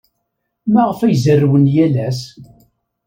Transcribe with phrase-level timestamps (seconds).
[0.73, 2.21] Maɣef ay zerrwen yal ass?